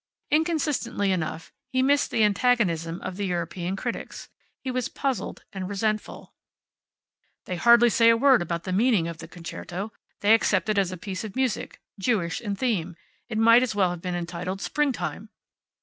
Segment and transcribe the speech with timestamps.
[0.31, 4.29] Inconsistently enough, he missed the antagonism of the European critics.
[4.63, 6.33] He was puzzled and resentful.
[7.45, 9.91] "They hardly say a word about the meaning of the concerto.
[10.21, 12.95] They accept it as a piece of music, Jewish in theme.
[13.29, 15.29] It might as well be entitled Springtime."